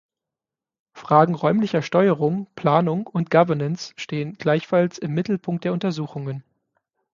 Fragen 0.95 1.35
räumlicher 1.35 1.83
Steuerung, 1.83 2.47
Planung 2.55 3.05
und 3.05 3.29
Governance 3.29 3.93
stehen 3.97 4.33
gleichfalls 4.35 4.97
im 4.97 5.13
Mittelpunkt 5.13 5.63
der 5.63 5.73
Untersuchungen. 5.73 6.43